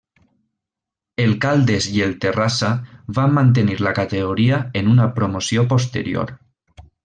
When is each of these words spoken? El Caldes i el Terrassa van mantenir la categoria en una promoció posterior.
El 1.25 1.35
Caldes 1.43 1.89
i 1.97 2.01
el 2.05 2.15
Terrassa 2.23 2.71
van 3.19 3.37
mantenir 3.37 3.77
la 3.89 3.93
categoria 4.01 4.63
en 4.83 4.91
una 4.97 5.07
promoció 5.21 5.69
posterior. 5.77 6.35